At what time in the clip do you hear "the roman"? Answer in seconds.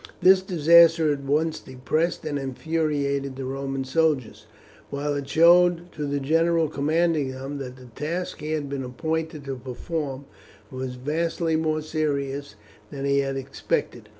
3.35-3.83